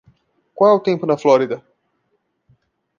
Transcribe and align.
Qual 0.55 0.69
é 0.71 0.73
o 0.75 0.83
tempo 0.89 1.05
na 1.05 1.15
Flórida? 1.23 1.57